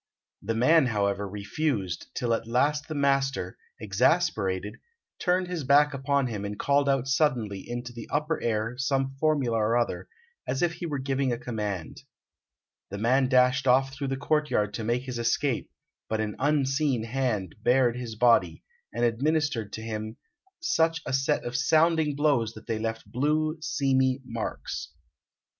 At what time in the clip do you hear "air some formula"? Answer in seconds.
8.41-9.59